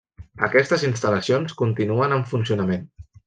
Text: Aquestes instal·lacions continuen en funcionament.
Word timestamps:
Aquestes 0.45 0.85
instal·lacions 0.87 1.55
continuen 1.61 2.17
en 2.17 2.27
funcionament. 2.35 2.89